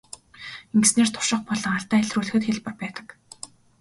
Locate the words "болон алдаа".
1.47-1.99